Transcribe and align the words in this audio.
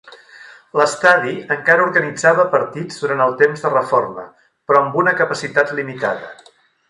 L'estadi 0.79 1.33
encara 1.55 1.83
organitzava 1.89 2.45
partits 2.55 2.97
durant 3.05 3.21
el 3.27 3.37
temps 3.43 3.67
de 3.67 3.73
reforma, 3.75 4.27
però 4.71 4.83
amb 4.87 4.99
una 5.03 5.15
capacitat 5.21 5.75
limitada. 5.83 6.35